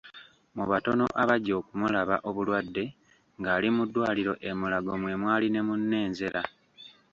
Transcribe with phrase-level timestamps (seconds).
[0.55, 2.83] Mu batono abajja okumulaba obulwadde
[3.39, 6.41] ng’ali mu ddwaliro e Mulago mwe mwali ne munne Nzera.